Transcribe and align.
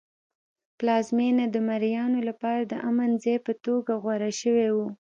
پلازمېنه 0.77 1.45
د 1.51 1.55
مریانو 1.67 2.19
لپاره 2.29 2.61
د 2.65 2.73
امن 2.89 3.11
ځای 3.23 3.37
په 3.47 3.53
توګه 3.65 3.91
غوره 4.03 4.31
شوی 4.41 4.67
و. 4.75 4.77